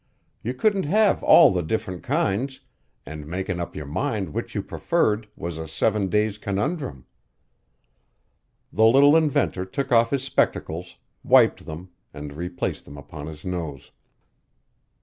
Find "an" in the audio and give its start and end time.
3.05-3.29